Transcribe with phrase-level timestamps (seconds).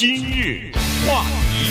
[0.00, 0.72] 今日
[1.06, 1.22] 话
[1.52, 1.68] 题，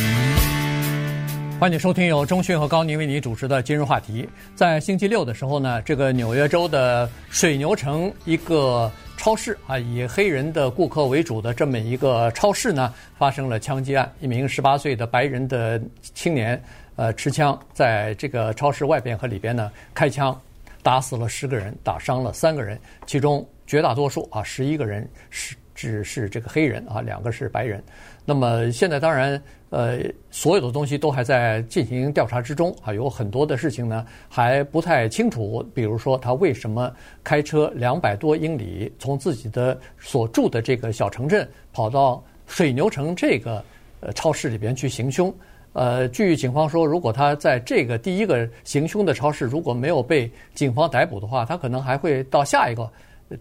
[1.60, 4.30] 欢迎收听由钟讯和高宁为你主持的今日话题。
[4.54, 14.08] 在星期六的时候呢，这个纽约州的水牛城一个超市啊，以黑人的顾客为主的这么一个超市呢，发生了枪击案。
[14.20, 15.82] 一名十八岁的白人的
[16.14, 16.62] 青年，
[16.98, 20.40] 呃，持枪在这个超市外边和里边呢开枪，
[20.84, 25.56] 打死了十个人，打伤了三个人，其中绝大多数啊，十一个人是。
[25.76, 27.82] 只是这个黑人啊，两个是白人。
[28.30, 29.42] 那么现在当然，
[29.72, 35.68] 呃，所有的东西都还在进行调查之中啊，有很多的事情呢还不太清楚。
[35.74, 43.66] 比如说，他为什么开车两百多英里，从自己的所住的这个小城镇跑到水牛城这个
[44.00, 45.34] 呃超市里边去行凶？
[45.74, 52.88] 呃，据警方说，如果他在这个第一个行凶的超市如果没有被警方逮捕的话，他可能还会到下一个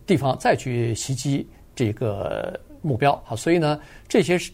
[0.07, 1.46] 地方再去袭击。
[1.74, 4.51] 这个目标啊，所以呢，这些是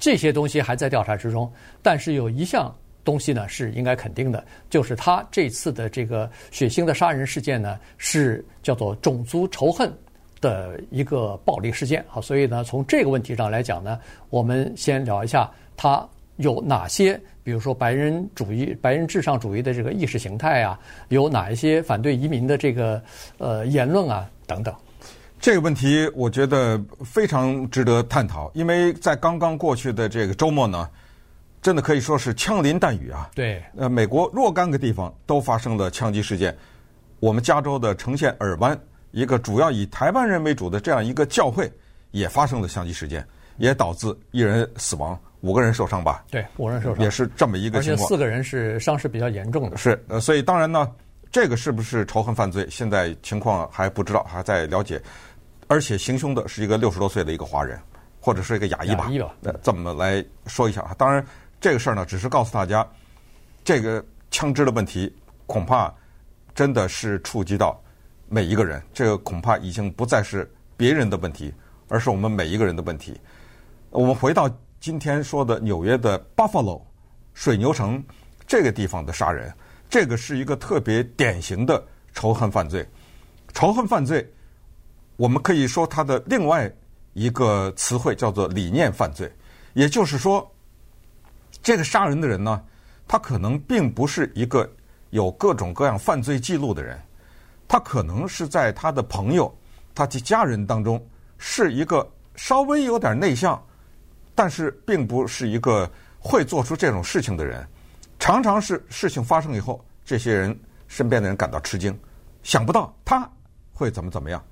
[0.00, 1.48] 这些东西还在调查之中。
[1.80, 9.92] 但是有一项东西呢是应该肯定的，就是他这次的这个血腥的杀人事件呢，是叫做种族仇恨
[10.40, 12.20] 的一个暴力事件啊。
[12.20, 23.02] 所以呢，从这个问题上来讲呢，我们先聊一下他有哪些，比如说白人主义、白人至上主义的这个意识形态啊，有哪一些反对移民的这个
[23.38, 24.74] 呃言论啊等等。
[25.40, 30.88] 这个问题我觉得非常值得探讨，因为在刚刚过去的这个周末呢，
[31.62, 33.30] 真的可以说是枪林弹雨啊。
[33.34, 36.54] 对，呃，美国若干个地方都发生了枪击事件。
[37.20, 38.78] 我们加州的城县尔湾，
[39.12, 41.72] 一个主要以台湾人为主的这样一个教会，
[42.10, 46.22] 也发生了枪击事件，也导致一人死亡，五个人受伤吧？
[46.30, 48.04] 对，五人受伤，也是这么一个情况。
[48.04, 49.76] 而且四个人是伤势比较严重的。
[49.78, 50.90] 是，呃，所以当然呢，
[51.30, 55.00] 这个是不是仇恨犯罪，现在情况还不知道，还在了解。
[55.70, 57.80] 而且行凶的是一个六十多岁的一个华人，
[58.20, 59.08] 或者是一个亚裔吧？
[59.44, 60.92] 呃这么来说一下啊。
[60.98, 61.24] 当然，
[61.60, 62.84] 这个事儿呢，只是告诉大家，
[63.62, 65.14] 这个枪支的问题
[65.46, 65.94] 恐怕
[66.56, 67.80] 真的是触及到
[68.28, 68.82] 每一个人。
[68.92, 71.54] 这个恐怕已经不再是别人的问题，
[71.86, 73.16] 而是我们每一个人的问题。
[73.90, 76.82] 我们回到今天说的纽约的 Buffalo
[77.32, 78.02] 水牛城
[78.44, 79.54] 这个地方的杀人，
[79.88, 81.80] 这个是一个特别典型的
[82.12, 82.84] 仇恨犯罪。
[83.54, 84.28] 仇恨犯罪。
[85.20, 86.72] 我们可以说，他的另外
[87.12, 89.30] 一个词汇叫做理念犯罪，
[89.74, 90.50] 也就是说，
[91.62, 92.64] 这个杀人的人呢，
[93.06, 94.66] 他可能并不是一个
[95.10, 96.98] 有各种各样犯罪记录的人，
[97.68, 99.54] 他可能是在他的朋友、
[99.94, 100.98] 他的家人当中
[101.36, 103.62] 是一个稍微有点内向，
[104.34, 105.86] 但是并不是一个
[106.18, 107.62] 会做出这种事情的人。
[108.18, 111.94] 常常是事情发生以后，这些人身边的人感到吃惊，
[112.42, 113.30] 想不到他
[113.74, 114.42] 会怎么怎么样。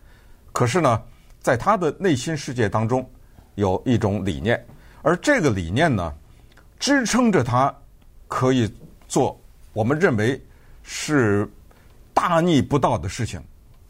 [0.58, 1.00] 可是呢，
[1.38, 3.08] 在他的内心世界当中，
[3.54, 4.60] 有一种理念，
[5.02, 6.12] 而这个理念呢，
[6.80, 7.72] 支撑着他
[8.26, 8.68] 可以
[9.06, 9.40] 做
[9.72, 10.44] 我们认为
[10.82, 11.48] 是
[12.12, 13.40] 大逆不道的事情，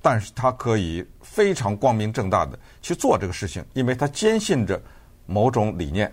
[0.03, 4.79] 但是他可以非常光明正大的去做这个事情，因为他坚信着
[5.25, 6.13] 某种理念。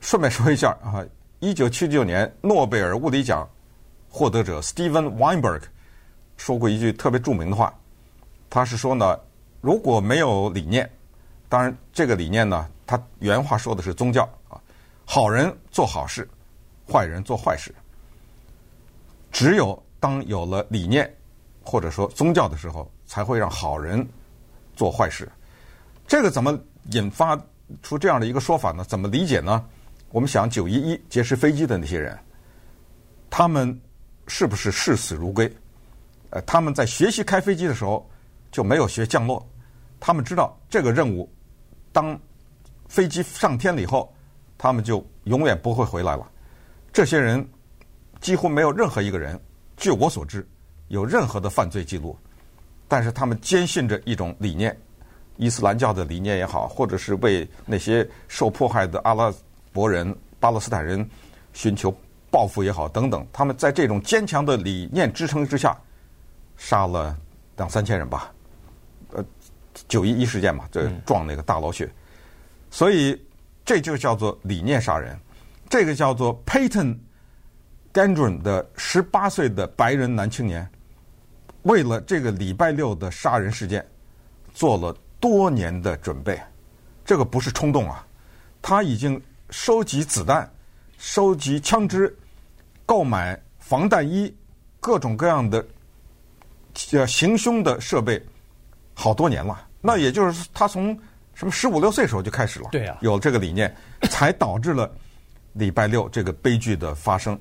[0.00, 0.98] 顺便说一下啊，
[1.38, 3.48] 一九七九年诺贝尔物理奖
[4.08, 5.62] 获得者 Steven Weinberg
[6.36, 7.72] 说过一句特别著名的话，
[8.50, 9.16] 他是说呢。
[9.64, 10.88] 如果没有理念，
[11.48, 14.60] 当然这个理念呢，他原话说的是宗教啊，
[15.06, 16.28] 好人做好事，
[16.86, 17.74] 坏人做坏事。
[19.32, 21.10] 只有当有了理念
[21.64, 24.06] 或者说宗教的时候，才会让好人
[24.76, 25.26] 做坏事。
[26.06, 26.60] 这个怎么
[26.90, 27.34] 引发
[27.82, 28.84] 出这样的一个说法呢？
[28.84, 29.64] 怎么理解呢？
[30.10, 32.18] 我们想九一一劫持飞机的那些人，
[33.30, 33.80] 他们
[34.28, 35.50] 是不是视死如归？
[36.28, 38.06] 呃，他们在学习开飞机的时候
[38.52, 39.42] 就没有学降落。
[40.06, 41.26] 他们知道这个任务，
[41.90, 42.20] 当
[42.88, 44.14] 飞机上天了以后，
[44.58, 46.30] 他们就永远不会回来了。
[46.92, 47.42] 这些人
[48.20, 49.40] 几乎没有任何一个人，
[49.78, 50.46] 据我所知，
[50.88, 52.14] 有任何的犯罪记录。
[52.86, 54.78] 但是他们坚信着一种理念，
[55.38, 59.32] 伊斯兰教的理念也好，或者是为那些受迫害的阿拉
[59.72, 61.08] 伯人、巴勒斯坦人
[61.54, 61.90] 寻求
[62.30, 63.26] 报复也好，等等。
[63.32, 65.74] 他们在这种坚强的理念支撑之下，
[66.58, 67.16] 杀了
[67.56, 68.30] 两三千人吧。
[69.88, 71.90] 九一一事件嘛，这撞那个大楼去，
[72.70, 73.20] 所以
[73.64, 75.18] 这就叫做理念杀人。
[75.68, 76.96] 这个叫做 Peyton
[77.92, 80.68] Gendron 的十八岁的白人男青年，
[81.62, 83.84] 为了这个礼拜六的杀人事件，
[84.52, 86.40] 做了多年的准备。
[87.04, 88.06] 这个不是冲动啊，
[88.62, 89.20] 他已经
[89.50, 90.48] 收集子弹、
[90.98, 92.16] 收集枪支、
[92.86, 94.34] 购买防弹衣、
[94.80, 95.66] 各种各样的
[96.92, 98.22] 呃行凶的设备。
[98.96, 100.98] 好多年了，那也就是他从
[101.34, 103.72] 什么十五六岁时候就开始了，对呀，有这个理念，
[104.08, 104.90] 才导致了
[105.52, 107.38] 礼拜六这个悲剧的发生。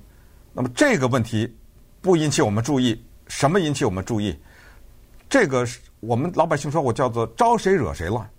[0.51, 1.49] 那么这个问题
[2.01, 4.37] 不引起我们注意，什么引起我们注意？
[5.29, 5.65] 这个
[6.01, 8.29] 我们老百姓说我叫做招谁惹谁了。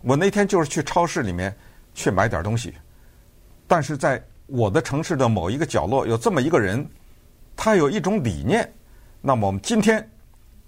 [0.00, 1.54] 我那天就是去超市里面
[1.92, 2.72] 去买点东西，
[3.66, 6.88] 但是在我的城市的某一个角落有这么一个人，
[7.54, 8.66] 他有一种理念。
[9.20, 10.10] 那么我们今天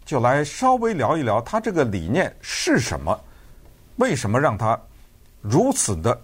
[0.04, 3.18] 就来稍微聊一聊他这个理念是什么，
[3.96, 4.78] 为什么让他
[5.40, 6.20] 如此的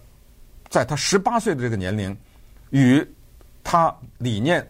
[0.69, 2.16] 在他十八岁的这个年龄
[2.70, 3.06] 与
[3.62, 4.66] 他理念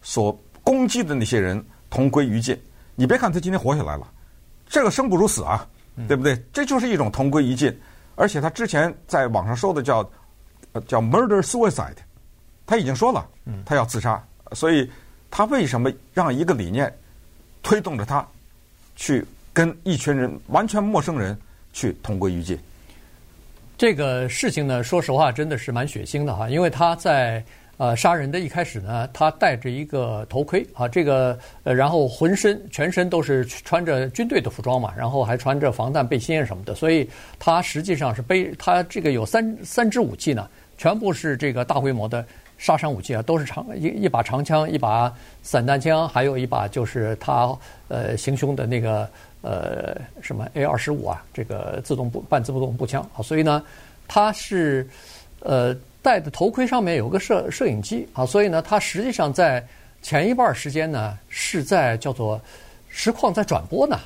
[0.00, 2.58] 所攻击的那些人同归于尽？
[2.94, 4.06] 你别看他今天活下来了，
[4.66, 5.66] 这个生不如死啊！
[6.08, 6.42] 对不对？
[6.52, 7.78] 这就是一种同归于尽，
[8.14, 10.02] 而且他之前在网上说的叫
[10.86, 11.96] 叫 murder suicide，
[12.64, 13.28] 他已经说了，
[13.66, 14.22] 他要自杀，
[14.52, 14.90] 所以
[15.30, 16.90] 他为什么让一个理念
[17.62, 18.26] 推动着他
[18.96, 21.36] 去跟一群人完全陌生人
[21.72, 22.58] 去同归于尽？
[23.76, 27.44] 这个事情呢，说实话真的是蛮血腥的哈，因为他在。
[27.78, 37.08] 呃，杀人的一开始呢，他戴着一个头盔啊，这个呃，然后浑身全身都是穿着军队的服装嘛，然后还穿着防弹背心什么的，所以
[37.40, 40.48] 他实际上是背他这个有三三支武器呢，
[40.78, 42.24] 全部是这个大规模的
[42.62, 45.12] 杀伤武器啊，都是长一一把长枪，一把
[45.42, 47.52] 散弹枪，还有一把就是他
[47.88, 49.08] 呃行凶的那个
[49.40, 53.60] 呃什么 A 二十五啊，这个自动步半自动步枪啊，所以呢，
[54.06, 54.88] 他是
[55.40, 55.76] 呃。
[56.04, 59.64] 戴的头盔上面有个摄摄影机啊，所以呢，他实际上在
[60.02, 62.40] 前一半时间呢是在叫做
[62.88, 64.00] 实况在转播呢，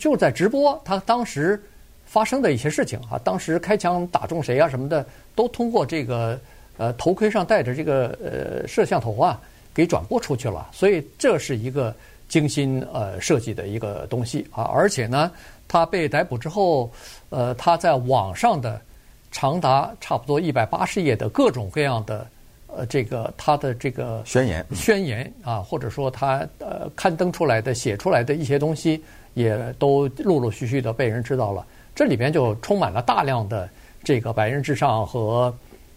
[0.00, 1.62] 就在直播他当时
[2.06, 5.04] 发生的一些事情啊，当时开枪打中谁啊什么的，
[5.34, 6.40] 都通过这个
[6.76, 9.40] 呃头盔上戴着这个呃摄像头啊
[9.74, 11.94] 给转播出去了，所以这是一个
[12.28, 15.30] 精心呃设计的一个东西啊，而且呢，
[15.66, 16.90] 他被逮捕之后，
[17.30, 18.80] 呃，他在网上的。
[19.34, 22.26] 长达差不多一百八十页的各种各样的，
[22.66, 29.02] 呃，这个他的这个宣言，宣言啊，或者说他呃刊登出来的、写出来的一些东西，
[29.32, 31.66] 也都陆陆续续的被人知道了。
[31.94, 33.66] 这里边就充满了大量的
[34.04, 35.50] 这个白人至上和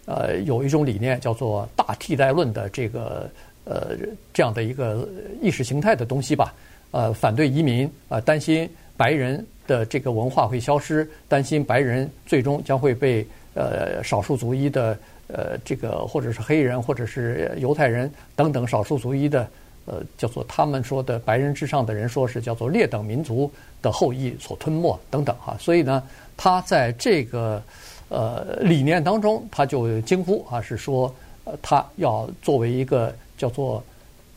[0.06, 3.28] 呃有一种理念叫做大替代论的这个
[3.64, 3.94] 呃
[4.32, 5.06] 这样的一个
[5.42, 6.54] 意识形态的东西吧。
[6.92, 8.66] 呃，反对移民啊，呃，担心
[8.96, 9.44] 白人。
[9.66, 19.44] 的这个文化会消失，担心白人最终将会被呃少数族裔的呃这个或者是黑人或者是犹太人等等少数族裔的
[19.86, 23.50] 呃叫做他们说的白人至上的人说是叫做劣等民族
[23.82, 26.00] 的后裔所吞没等等哈，所以呢，
[26.36, 27.60] 他在这个
[28.08, 31.14] 呃理念当中，他就惊呼啊，是说
[31.60, 33.82] 他要作为一个叫做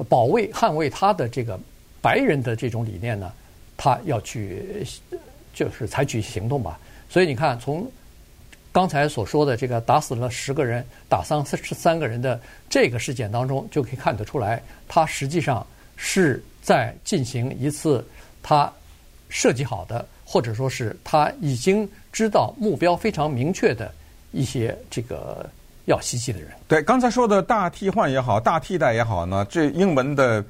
[0.07, 1.59] 保卫捍卫他的这个
[2.01, 3.31] 白人的这种理念呢。
[3.81, 4.85] 他要去，
[5.53, 6.77] 就是采取行动吧。
[7.07, 7.89] 所以你看，从
[8.73, 12.37] 刚才所说的这个打死了十个人、打伤十三个人的
[12.69, 15.65] 这个事件当中，就可以看得出来，他实际上
[15.95, 18.05] 是在进行一次
[18.43, 18.69] 他
[19.29, 23.91] 设计好的，或者说是他已经知道目标非常明确的
[24.31, 25.49] 一些这个
[25.85, 26.49] 要袭击的人。
[26.67, 30.45] 对，刚才说的大替换也好，大替代也好呢，这英文的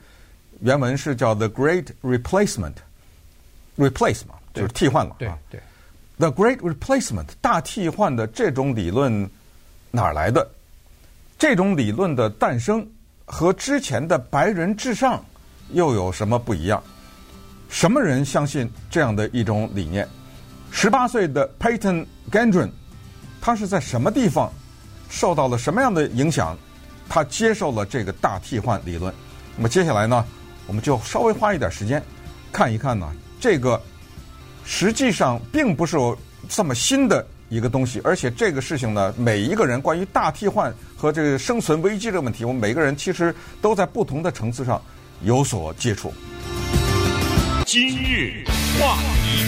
[0.60, 2.74] 原文是叫 The Great Replacement。
[3.78, 5.16] replace 嘛，就是替换了。
[5.18, 5.62] 对对
[6.18, 9.30] ，The Great Replacement 大替换的这种理论
[9.92, 10.46] 哪儿来的？
[11.38, 12.86] 这种理论的诞生
[13.24, 15.24] 和之前的白人至上
[15.72, 16.84] 又有什么不一样？
[17.70, 20.08] 什么人相信这样的一种理念？
[20.72, 22.72] 十八岁的 Payton Gendron，
[23.40, 24.52] 他是在什么地方
[25.08, 26.58] 受到了什么样的影响？
[27.08, 29.14] 他接受了这个大替换理论。
[29.56, 30.26] 那么接下来呢，
[30.68, 32.04] 我们就稍微花一点时间
[32.52, 33.08] 看一看呢。
[33.40, 33.82] 这个
[34.66, 35.98] 实际上并不是
[36.48, 44.82] 这么新的一个东西，而且这个事情呢，每一个人关于大替换和这个生存危机这个问题，我们每个人其实都在不同的层次上
[45.24, 46.14] 有所接触。
[47.72, 48.44] 今日
[48.80, 49.46] 话题。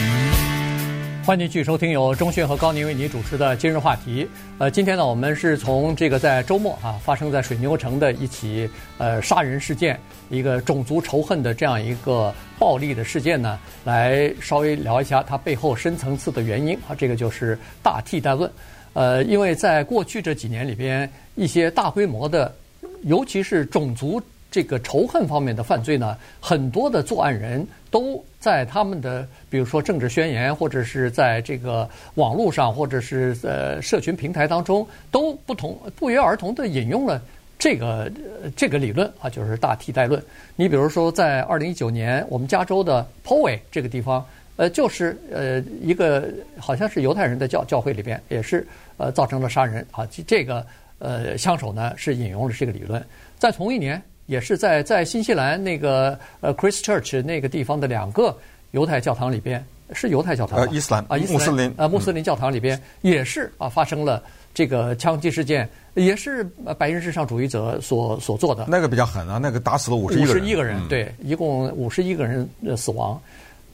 [1.25, 4.27] 欢迎继续收听由钟迅和高宁为你主持的今日话题。
[4.59, 9.99] 呃，今天呢，我们是从这个在周末啊发生在水牛城的一起呃杀人事件，
[10.29, 16.93] 一个种族仇恨的这样一个暴力的事件呢，来稍微聊一下它背后深层次的原因啊。
[16.95, 18.51] 这个就是大替代论。
[18.93, 22.53] 呃，因为在过去这几年里边，一些大规模的，
[23.01, 24.21] 尤其是种族。
[24.51, 37.21] 这个仇恨方面的犯罪呢，很多的作案人都在他们的，比如说政治宣言，或者是在这个网络上，或者是呃社群平台当中，都不同不约而同地引用了
[37.57, 38.11] 这个
[38.55, 40.21] 这个理论啊，就是大替代论。
[40.57, 44.25] 你比如说，在二零一九年，我们加州的 Poway 这个地方，
[44.57, 46.27] 呃，就是呃一个
[46.57, 48.67] 好像是犹太人的教教会里边，也是
[48.97, 50.65] 呃造成了杀人啊，这个
[50.99, 53.01] 呃枪手呢是引用了这个理论。
[53.37, 58.33] 在同一年，也是在在新西兰那个呃 Christchurch 那个地方的两个
[58.71, 59.61] 犹太教堂里边，
[59.91, 64.23] 是犹太教堂呃，伊斯兰啊，伊斯兰穆斯林啊，穆斯林教堂里边也是啊发生了
[64.53, 66.45] 这个枪击事件，也是
[66.77, 68.67] 白人至上主义者所所做的。
[68.69, 73.21] 那个比较狠啊，那个打死了五十五十一个人，对，一共五十一个人死亡。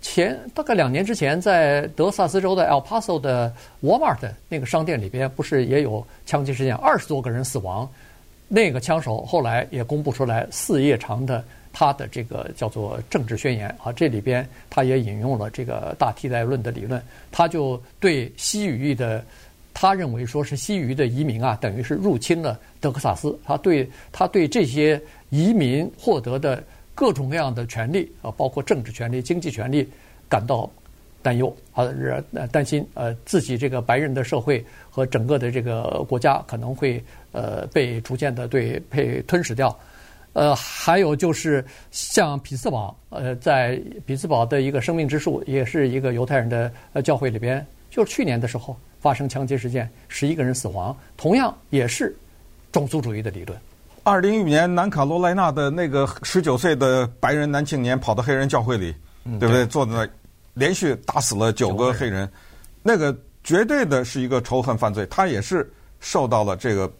[0.01, 7.87] 前大概两年之前，在德萨斯州的 El Paso 的 Walmart 那个商店里边，不是也有枪击事件，二十多个人死亡。
[8.47, 17.01] 那个枪手后来也公布出来四页长的他的这个叫做政治宣言啊，这里边他也引用了这个大替代论的理论，
[17.31, 19.23] 他就对西语裔的，
[19.73, 26.63] 他认为说是西语的移民啊，等于是入侵了德克萨斯，他对他对这些移民获得的。
[26.99, 29.87] 各种各样的权利啊，包括政治权利、经济权利，
[30.27, 30.67] 感到
[31.21, 39.77] 担忧啊，是担心呃自己这个白人的社会和整个的这个国家可能会呃被逐渐的对被吞噬掉。
[40.33, 52.15] 呃，还有就是像匹兹堡呃，在匹兹堡的一个生命之树，也是一个犹太人的呃教会里边，就是去年的时候发生枪击事件，十一个人死亡，同样也是
[52.71, 53.57] 种族主义的理论。
[54.03, 58.93] 二零一五年，南卡罗来纳的那个十九岁的白人男青年跑到黑人教会里，
[59.39, 59.65] 对不对？
[59.65, 60.07] 坐在那，
[60.57, 62.29] 连续打死了九个黑人，
[62.81, 65.05] 那个绝对的是一个仇恨犯罪。
[65.05, 66.91] 他也是受到了这个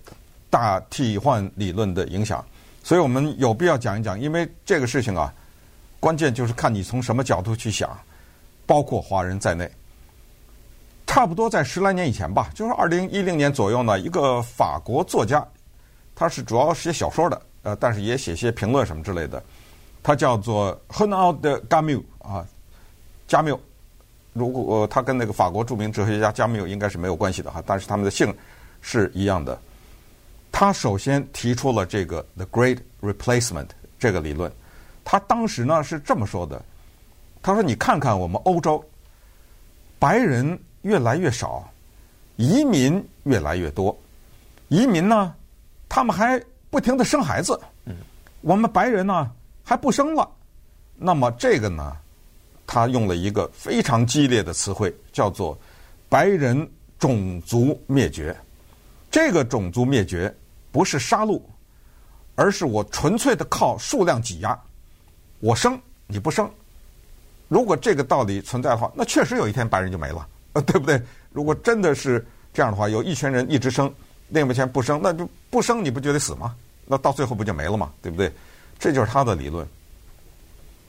[0.50, 2.44] 大替换理论的影响，
[2.84, 4.20] 所以我们有必要讲一讲。
[4.20, 5.34] 因为这个事情啊，
[6.00, 7.90] 关键就是看你从什么角度去想，
[8.66, 9.70] 包括华人在内。
[11.06, 15.46] 差不多在十来年以前吧，就是二零一零年左右呢，一个法国作家。
[16.14, 19.42] 他是主要写小说的，呃，但是也写些评论什么之类的。
[20.04, 22.46] 他叫做 René de Camus 啊，
[23.28, 23.60] 加缪。
[24.34, 28.34] 如果、呃、他跟那个法国著名哲学家加缪应该是没有关系的哈，但是他们的姓
[28.82, 29.60] 是一样的。
[30.52, 33.68] 他首先提出了这个 The Great Replacement
[34.00, 34.52] 这个理论。
[35.04, 36.64] 他当时呢是这么说的：
[37.42, 38.84] 他说，你看看我们欧洲，
[40.00, 41.68] 白人越来越少，
[42.36, 43.98] 移民越来越多，
[44.68, 45.34] 移民呢？
[45.90, 47.60] 他们还不停的生孩子，
[48.42, 49.32] 我们白人呢
[49.64, 50.30] 还不生了，
[50.98, 51.96] 那么这个呢，
[52.68, 55.58] 他用了一个非常激烈的词汇，叫做
[56.08, 56.70] “白人
[57.00, 58.36] 种族灭绝”。
[59.10, 60.32] 这个种族灭绝
[60.72, 61.42] 不是杀戮，
[62.36, 64.60] 而是我纯粹的靠数量挤压，
[65.40, 66.48] 我生你不生。
[67.48, 71.02] 如果这个道理存在的话，那确实有一天白人就没了，呃，对不对？
[71.32, 73.92] 如果真的是这样的话，有一群人一直生。
[74.30, 76.54] 另一边不生，那就不生，你不就得死吗？
[76.86, 77.90] 那到最后不就没了吗？
[78.02, 78.30] 对不对？
[78.78, 79.66] 这就是他的理论。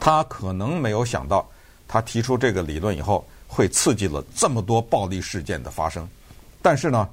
[0.00, 1.48] 他可能没有想到，
[1.88, 6.06] 他提出这个理论以后，会刺激了这么多暴力事件的发生。
[6.62, 7.08] 但是呢，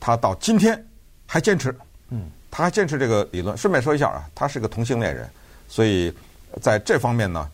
[0.00, 0.84] 他到今天
[1.26, 1.72] 还坚持，
[2.08, 3.56] 嗯，他还坚持这个理论。
[3.56, 5.30] 顺便说一下啊，他是个同性恋人，
[5.68, 6.12] 所以
[6.60, 7.48] 在这方面呢，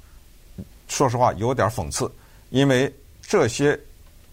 [0.88, 2.10] 说实话有点讽刺，
[2.50, 3.78] 因为这些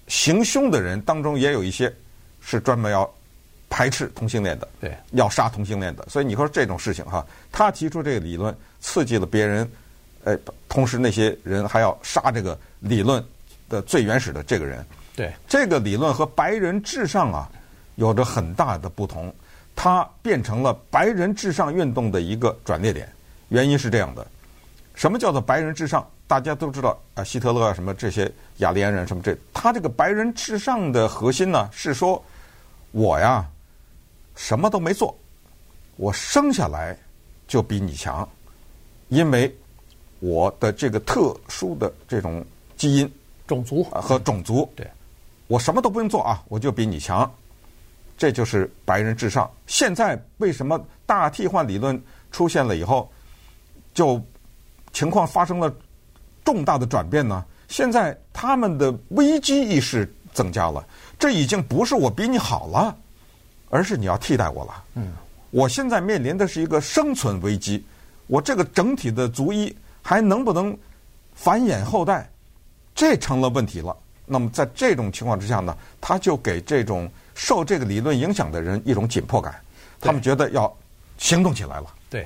[0.08, 1.94] 行凶的人当中也有一些
[2.40, 3.12] 是专门要。
[3.74, 9.72] 排斥同性恋的，对，要杀同性恋的，所以你说这种事情哈，他提出这个理论，刺激了别人，
[10.26, 10.38] 呃，
[10.72, 13.22] 同时那些人还要杀这个理论
[13.68, 14.86] 的最原始的这个人，
[15.18, 17.52] 对，这个理论和白人至上啊
[17.96, 19.36] 有着很大的不同，
[19.76, 23.12] 它变成了白人至上运动的一个转捩点。
[23.50, 24.26] 原因是这样的，
[24.96, 26.10] 什么叫做白人至上？
[26.26, 32.24] 大家都知道啊，希特勒啊，什么这些雅利安人什么这，他这个白人至上的核心呢，是说
[32.92, 33.46] 我呀。
[34.34, 35.14] 什么都没做，
[35.98, 36.98] 我生下来
[37.46, 38.28] 就比你强，
[39.10, 39.54] 因为
[40.22, 42.42] 我的这个特殊的这种
[42.78, 43.12] 基因、
[43.46, 44.90] 种族和种族，对，
[45.48, 47.30] 我什么都不用做啊，我就比你强，
[48.18, 49.52] 这就是白人至上。
[49.68, 52.02] 现在为什么大替换理论
[52.32, 53.12] 出现了以后，
[53.94, 54.22] 就
[54.94, 55.70] 情况发生了
[56.46, 57.44] 重大的转变呢？
[57.68, 60.88] 现在他们的危机意识增加了，
[61.20, 62.98] 这已经不是我比你好了。
[63.74, 64.84] 而是你要替代我了。
[64.96, 65.14] 嗯，
[65.50, 67.82] 我现在面临的是一个生存危机，
[68.28, 70.78] 我这个整体的族裔还能不能
[71.34, 72.30] 繁衍后代，
[72.94, 73.96] 这成了问题了。
[74.26, 79.54] 那么在这种情况之下呢，他就给这种受这个理论影响的人一种紧迫感，
[80.00, 80.74] 他们觉得要
[81.18, 81.88] 行动起来了。
[82.10, 82.26] 对，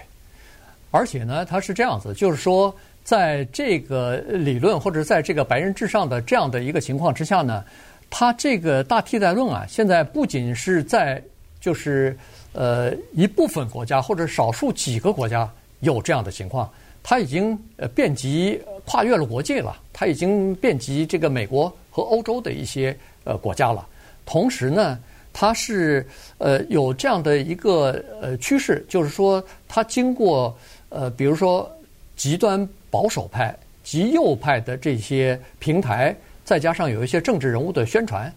[0.92, 7.64] 而且呢，他是这样子，就是说，在这个理论或者在这个白人至上的这样的一个情况之下呢，
[8.10, 11.22] 他这个大替代论啊，现在不仅是在
[11.60, 12.16] 就是
[12.54, 16.70] 呃一部分国家或者少数几个国家有这样的情况，
[17.08, 23.88] 它已经呃遍及跨越了国界了，它已经遍及这个美国和欧洲的一些呃国家了。
[24.26, 24.98] 同时呢，
[25.32, 26.04] 它是
[26.40, 30.58] 呃有这样的一个呃趋势，就是说它经过
[30.90, 31.72] 呃比如说
[32.16, 38.34] 极端保守派、极右派的这些平台，再加上有一些政治人物的宣传，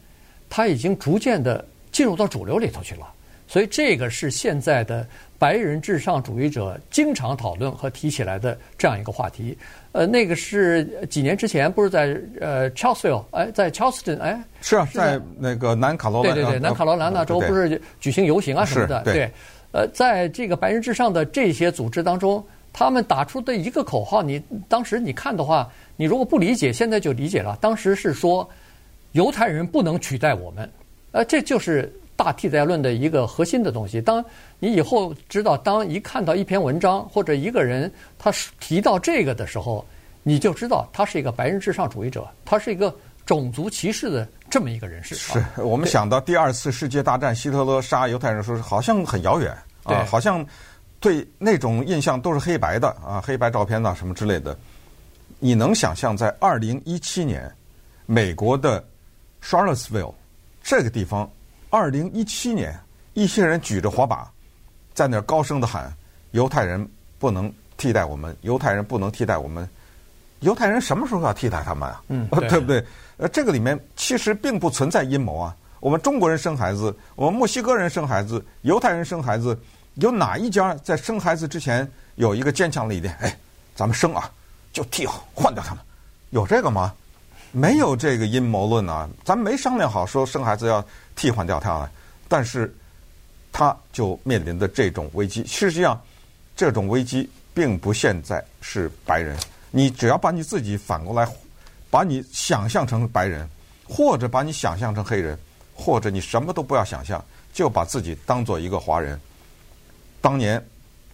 [0.50, 3.14] 它已经逐渐的进入到主流里头去了。
[3.50, 9.56] 所以这个是现在的白人至上主义者经常讨论和提起来的这样一个话题。
[9.92, 19.30] 呃，那个是几年之前不是在呃 Charlottesville 哎，在 Charleston 哎，是啊，是在那个南卡罗来纳对对对，南卡罗来纳州不是举行游行啊什么的，对，对，
[19.72, 27.56] 呃，在这个白人至上的这些组织当中，他们打出的一个口号，你当时你看的话，你如果不理解，现在就理解了。
[27.60, 28.48] 当时是说
[29.12, 30.70] 犹太人不能取代我们，
[31.12, 31.92] 呃，这就是。
[32.18, 34.22] 大替代论的一个核心的东西，当
[34.58, 39.86] 你以后知道，当一看到一篇文章或者一个人他提到这个的时候，
[40.24, 42.92] 你就知道他是一个白人至上主义者，他是一个
[43.24, 45.14] 种族歧视的这么一个人士。
[45.14, 50.44] 是我们想到第二次世界大战，希特勒杀犹太人，说是好像很遥远啊，好像
[50.98, 54.58] 对那种印象都是黑白的啊，黑白照片呐什么之类的。
[55.38, 57.48] 你能想象在二零一七年，
[58.06, 58.84] 美国的
[59.40, 60.12] Charlottesville
[60.64, 61.30] 这个地方？
[61.70, 62.74] 二零一七年，
[63.12, 64.30] 一些人举着火把，
[64.94, 65.92] 在那儿高声的喊
[66.32, 69.68] ：“犹太人不能替代我们，犹太人不能替代我们，
[70.40, 72.02] 犹太人什么时候要替代他们啊？
[72.08, 72.82] 嗯， 对，对不对？
[73.18, 75.54] 呃，这个里面其实并不存在阴谋啊。
[75.80, 79.56] 我们中国人生孩子，我们墨西哥人生孩子，犹太人生孩子，
[79.96, 83.14] 有哪一家在生孩子之前有一个坚强的理念？
[83.20, 83.36] 哎，
[83.76, 84.30] 咱们生啊，
[84.72, 85.84] 就替换掉他们，
[86.30, 86.94] 有这个吗？
[87.50, 90.82] 没有这个阴谋论啊，咱没商量好说生孩子要。
[91.18, 91.90] 替换掉他了，
[92.28, 92.72] 但是
[93.50, 95.44] 他就面临的这种危机。
[95.44, 96.00] 事实上，
[96.56, 99.36] 这种危机并不现在是白人。
[99.72, 101.28] 你只要把你自己反过来，
[101.90, 103.48] 把你想象成白人，
[103.88, 105.36] 或者把你想象成黑人，
[105.74, 107.22] 或者你什么都不要想象，
[107.52, 109.20] 就把自己当做一个华人。
[110.20, 110.64] 当年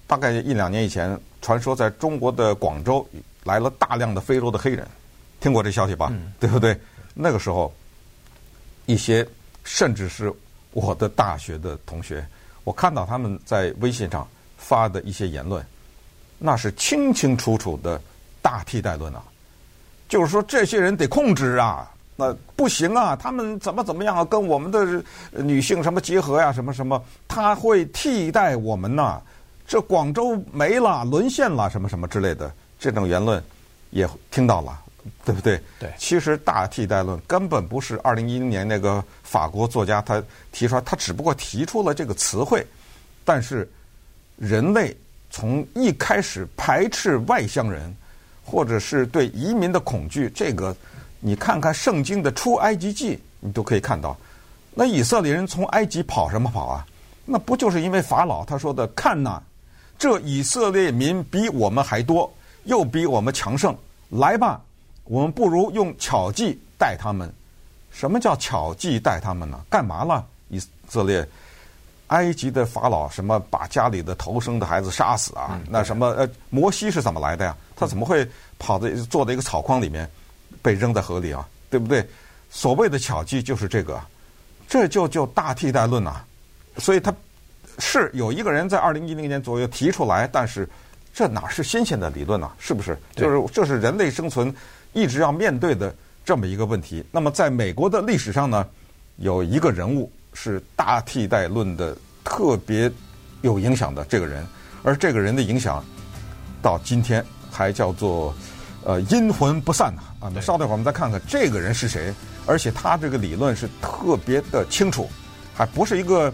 [0.07, 3.09] 大概一两年以前，传说在中国的广州
[3.45, 4.87] 来了大量的非洲的黑人，
[5.41, 6.13] 听过这消息吧？
[6.39, 6.79] 对不对？
[7.15, 7.73] 那个时候
[8.85, 9.27] 一些。
[9.65, 10.33] 甚至是
[10.73, 12.25] 我的大学的同学，
[12.63, 15.65] 我看到他们在微信上发的一些言论，
[16.39, 18.01] 那是清清楚楚的
[18.41, 19.23] 大替代论啊！
[20.09, 29.21] 就是说这些人得控制啊，那不行啊，他们怎么怎么样啊，跟我们的女性什么结合呀，什么什么，他会替代我们呐？
[29.67, 33.43] 这广州没了，沦陷了，什么什么之类的，这种言论
[33.91, 34.79] 也听到了。
[35.25, 35.61] 对不对？
[35.79, 42.67] 对，其实大替代论根本不是二零一零年那个法国作家他提出来，他只不过提出了这个词汇。
[43.25, 43.69] 但是
[44.37, 44.97] 人类
[45.31, 47.95] 从一开始排斥外乡人，
[48.45, 50.77] 或者是对移民的恐惧，这个
[51.21, 54.17] 你看看圣经的出埃及记，你都可以看到。
[54.75, 56.87] 那以色列人从埃及跑什么跑啊？
[57.25, 59.43] 那不就是因为法老他说的：“看呐，
[59.99, 62.31] 这以色列民比我们还多，
[62.65, 63.75] 又比我们强盛，
[64.11, 64.61] 来吧。”
[65.05, 67.33] 我们不如用巧计待他们。
[67.91, 69.61] 什么叫巧计待他们呢？
[69.71, 70.27] 干嘛了？
[70.49, 71.27] 以色列、
[72.09, 75.61] 埃及的法老什么把家里的头生的孩子杀死啊？
[75.71, 77.57] 那什么呃，摩西是怎么来的呀？
[77.77, 80.11] 他怎么会跑在坐在一个草筐里面
[80.61, 81.49] 被扔在河里啊？
[81.71, 82.05] 对不对？
[82.51, 84.01] 所谓的巧计就是这个，
[84.69, 86.23] 这就就大替代论呐。
[86.79, 87.15] 所以他
[87.79, 90.69] 是有一个人在二零一零年左右提出来，但是
[91.13, 92.51] 这哪是新鲜的理论呢？
[92.59, 92.99] 是不是？
[93.15, 94.53] 就是这是人类生存。
[94.95, 97.05] 一直要面对的这么一个问题。
[97.11, 98.67] 那么，在美国的历史上呢，
[99.17, 102.91] 有一个人物是大替代论的特别
[103.43, 104.47] 有影响的这个人，
[104.83, 105.85] 而这个人的影响
[106.63, 108.33] 到今天还叫做
[108.85, 110.33] 呃阴魂不散呐啊。
[110.33, 112.15] 那稍等会儿我们再看看这个人是谁，
[112.47, 115.11] 而且他这个理论是特别的清楚，
[115.55, 116.33] 还不是一个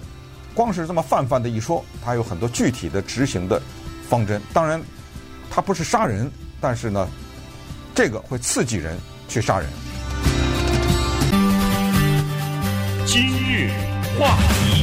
[0.54, 3.60] 光是这么泛泛的一说，他有很多具体的执行的
[4.08, 4.40] 方针。
[4.52, 4.80] 当然，
[5.50, 7.08] 他不是杀人，但是呢。
[8.02, 8.96] 这个会刺激人
[9.28, 9.68] 去杀人。
[13.04, 13.68] 今日
[14.18, 14.82] 话题，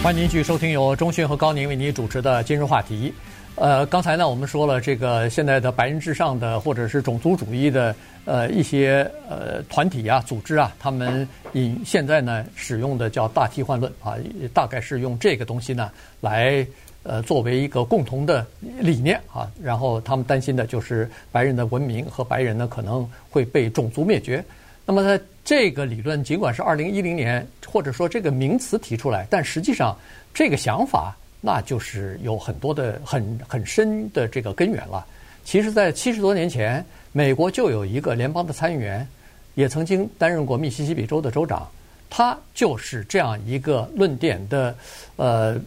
[0.00, 3.12] 欢迎您继续收听由中迅和高宁为您主持的《今日话题》。
[3.60, 7.92] 呃，刚才呢，我们说了这个现在的白人至上的或者是种族主义的
[8.26, 14.14] 呃一些呃团体啊、组织啊，他们以现在呢使用的叫大替换论啊，
[14.52, 16.64] 大概是用这个东西呢来。
[17.04, 18.44] 呃，作为一个共同的
[18.80, 24.44] 理念啊，然后他们担心的就是白人的文明和白人呢可能会被种族灭绝。
[24.86, 29.96] 那么，在这个理论尽管是二零一零年或者说这个名词提出来，但实际上
[30.32, 35.06] 这个想法那就是有很多的很很深的这个根源了。
[35.44, 39.06] 其实，在七十多年前，美国就有一个联邦的参议员，
[39.54, 41.68] 也曾经担任过密西西比州的州长。
[42.08, 44.74] 他就是这样一个论点的，
[45.16, 45.60] 呃，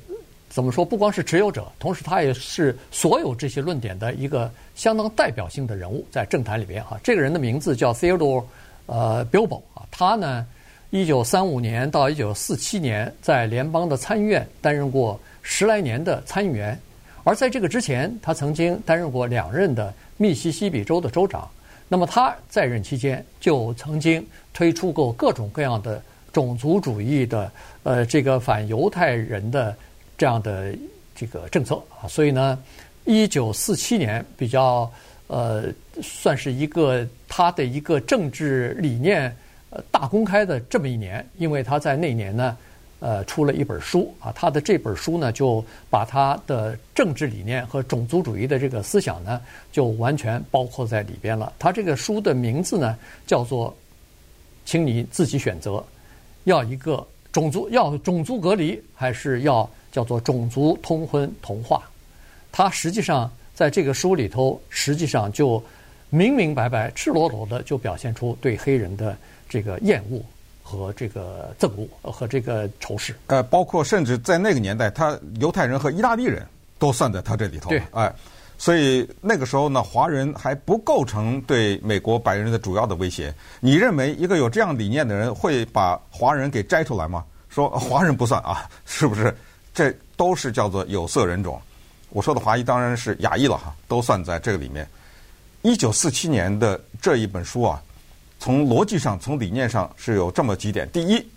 [0.50, 0.84] 怎么说？
[0.84, 7.00] 不光是持有者，同时他也是所有这些论点的一个相当代表性的人物，在政坛里边哈。
[7.04, 8.44] 这个人的名字叫 Theodore
[8.86, 10.46] 呃，Billbo 啊，他呢，
[10.90, 16.80] 一九三五年到一九四七年在联邦的参议院担任过十来年的参议员，
[17.24, 21.48] 而在这个之前，他曾经担任过两任的密西西比州的州长。
[21.90, 26.02] 那么他在任期间就曾经推出过各种各样的
[26.34, 27.52] 种族主义的
[27.84, 29.76] 呃这个反犹太人的
[30.18, 30.74] 这样的
[31.16, 32.58] 这个政策啊，所以呢，
[33.06, 34.92] 一九四七年比较
[35.28, 35.66] 呃
[36.02, 39.36] 算是一个他的一个政治理念
[39.70, 42.58] 呃大公开的这么一年，因为他在那年呢。
[43.00, 49.40] 呃，出了一本书啊，他的这本书呢，就把他的政治理念和种族主义的这个思想呢，
[49.72, 51.54] 就完全包括在里边了。
[51.60, 53.72] 他这个书的名字呢，叫做
[54.66, 55.86] “请你自己选择，
[56.46, 61.82] 要一个种族要种族隔离，还是要叫做种族通婚同化”。
[62.52, 65.64] 他实际上在这个书里头，实际上就
[66.10, 70.22] 明明白白、赤裸裸的就表现出对黑人的这个厌恶。
[70.70, 76.46] 和这个憎恶和这个仇视，呃，包括甚至在那个年代，他犹太人和意大利人
[76.78, 77.70] 都算在他这里头。
[77.70, 78.14] 对，哎，
[78.58, 83.34] 所以那个时候呢，华人还不构成对美国白人的主要的威胁。
[83.60, 87.24] 你认为一个有这样理念的人会把华人给摘出来吗？
[87.50, 89.36] 说华人不算啊，是不是？
[89.74, 91.62] 这都是叫做有色人种。
[92.10, 94.88] 我说的华裔当然是亚裔了哈，都算在这个里面。
[95.62, 97.82] 一九四七年的这一本书啊。
[98.40, 100.88] 从逻辑上，从理念上是有这么几点。
[100.92, 101.28] 第一，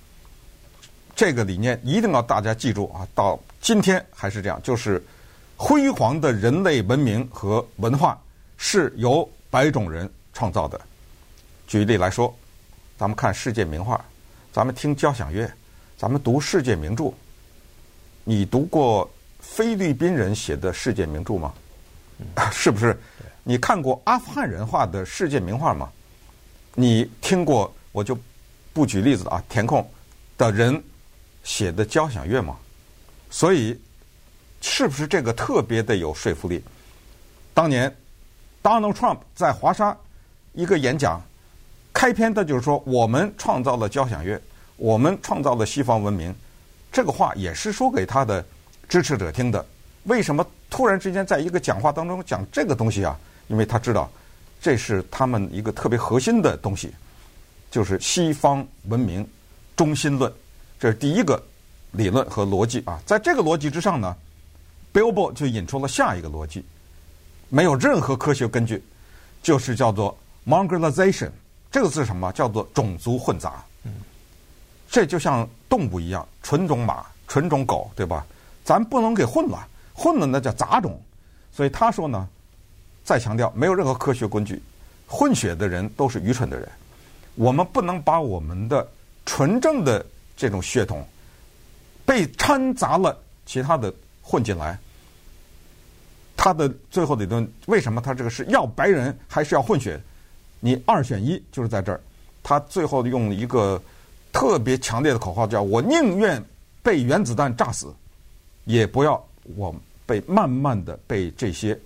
[1.17, 5.03] 这个理念一定要大家记住啊，到今天还是这样，就是
[5.63, 8.19] 辉煌的人类文明和文化
[8.57, 10.81] 是由白种人创造的。
[11.67, 12.35] 举例来说，
[12.97, 14.03] 咱们看世界名画，
[14.51, 15.47] 咱们听交响乐，
[15.99, 17.13] 咱们读世界名著。
[18.25, 21.53] 你读过菲律宾人写的世界名著吗？
[22.51, 22.99] 是不是？
[23.45, 25.91] 你看过阿富汗人画的世界名画吗？
[26.75, 28.19] 你听过我就
[28.73, 29.87] 不举例子啊，填空
[30.39, 30.83] 的人
[31.45, 32.57] 写的交响乐吗？
[33.29, 33.79] 所以
[34.61, 36.63] 是不是这个特别的有说服力？
[37.55, 37.95] 当年
[38.63, 39.97] Donald Trump 在华沙
[40.53, 41.21] 一个演讲
[41.93, 44.41] 开篇，的就是说我们创造了交响乐，
[44.77, 46.35] 我们创造了西方文明。
[46.93, 48.45] 这个话也是说给他的
[48.89, 49.65] 支持者听的。
[50.05, 53.19] 为什么突然之间在一个讲话当中讲这个东西啊？
[53.49, 54.11] 因为他知道。
[54.63, 56.93] 这是他们一个特别核心的东西，
[57.71, 59.27] 就是西方文明
[59.75, 60.31] 中心论，
[60.79, 61.43] 这是第一个
[61.93, 63.01] 理论和逻辑啊。
[63.07, 64.15] 在这个逻辑之上呢
[64.93, 66.65] ，Bilbo 就引出了下一个逻辑，
[67.49, 68.83] 没有任何科学根据，
[69.43, 71.31] 就是叫做 Mongrelization。
[71.71, 72.33] 这个字是什么？
[72.33, 73.65] 叫做种族混杂。
[73.85, 73.93] 嗯，
[74.89, 78.27] 这就像动物一样，纯种马、纯种狗，对吧？
[78.65, 81.01] 咱不能给混了，混了那叫杂种。
[81.53, 82.29] 所以他说呢。
[83.03, 84.63] 再强调，没有任何科学根据，
[85.09, 86.69] 混血的人都是愚蠢的人。
[87.35, 88.87] 我们不能把我们的
[89.27, 90.05] 纯正的
[90.37, 91.05] 这种血统
[92.05, 93.93] 被掺杂了其他的
[94.31, 94.79] 混进来。
[96.37, 100.01] 他的最后的理论，为什么他这个是要白人还是要混血？
[100.61, 102.01] 你二选一，就是在这儿。
[102.43, 103.83] 他最后用一个
[104.33, 106.43] 特别强烈的口号，叫我宁愿
[106.83, 107.93] 被原子弹炸死，
[108.65, 109.23] 也不要
[109.57, 109.75] 我
[110.07, 111.79] 被慢慢的被这些。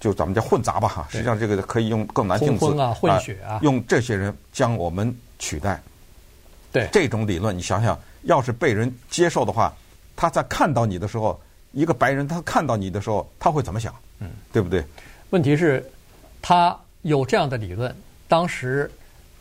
[0.00, 5.82] 就咱们叫混杂吧哈，实际上这个可以用更难听词啊，混血啊，用这些人将我们取代。
[6.70, 9.74] 对这种理论，你想想，要是被人接受的话，
[10.16, 11.40] 他在看到你的时候，
[11.72, 13.94] 一个白人他看到你的时候，他会怎么想？
[14.20, 14.84] 嗯，对不对？
[15.30, 15.84] 问题是，
[16.40, 17.94] 他有这样的理论，
[18.28, 18.90] 当时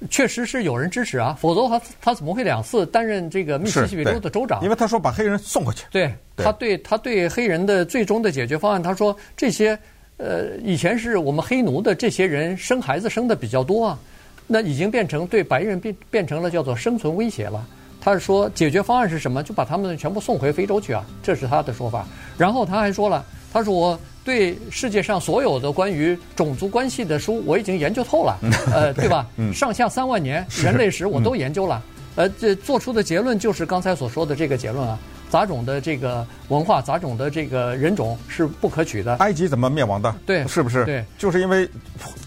[0.10, 4.64] 确实是有人支持啊，否则他他怎么会两次担任这个密西西比州的州长？
[4.64, 5.86] 因为他说把黑人送回去。
[5.92, 9.78] 对，他对他对黑人的最终的解决方案，他说这些。
[10.18, 14.00] 呃，以前是我们黑奴的这些人生孩子生的比较多啊，
[14.46, 17.68] 那已经变成对白人变变成了叫做生存威胁了。
[18.04, 19.42] 他是说解决方案是什么？
[19.42, 22.06] 就把他们全部送回非洲去啊，这是他的说法。
[22.38, 28.38] 然后他还说了，他说我对世界上所有的关于种族关系的书我已经研究透了，
[28.74, 29.26] 呃，对吧？
[29.54, 31.82] 上下三万年人类史我都研究了，
[32.16, 35.00] 呃，这做出的结论就是刚才所说的这个结论啊。
[35.30, 39.16] 杂种的这个文化，杂种的这个人种是不可取的。
[39.16, 40.14] 埃及怎么灭亡的？
[40.28, 40.86] 对，是不是？
[40.86, 41.68] 对，就是因为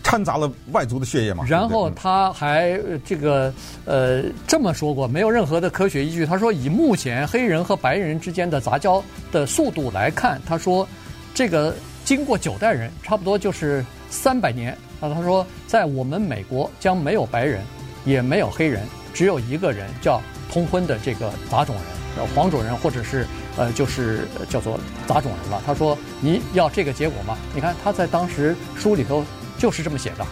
[0.07, 1.45] 掺杂了外族的血液嘛。
[1.49, 3.53] 然后他还这个
[3.85, 6.25] 呃这么说过，没有任何的科学依据。
[6.25, 10.87] 他说，以目前黑人和白人之间的杂交的速度来看，他说
[11.35, 15.13] 这个经过九代人，差不多就是三百年啊。
[15.13, 17.65] 他说，在我们美国将没有白人，
[18.05, 21.85] 也没有黑人，只有一个人叫通婚的这个杂种人，
[22.19, 25.61] 呃，黄种人或者是呃，就是叫做杂种人了。
[25.67, 27.37] 他说：“你要这个结果吗？
[27.53, 29.25] 你看他在当时书里头
[29.59, 30.27] 就是这么写的。”